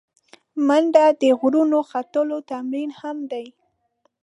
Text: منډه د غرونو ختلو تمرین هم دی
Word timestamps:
منډه 0.67 1.05
د 1.21 1.23
غرونو 1.39 1.79
ختلو 1.89 2.37
تمرین 2.51 2.91
هم 2.99 3.17
دی 3.31 3.45